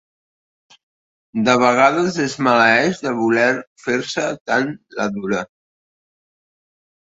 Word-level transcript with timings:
De 1.49 1.53
vegades 1.63 2.17
es 2.23 2.35
maleeix 2.47 3.03
de 3.03 3.11
voler 3.19 3.51
fer-se 3.85 4.25
tant 4.53 4.73
la 5.01 5.07
dura. 5.19 5.45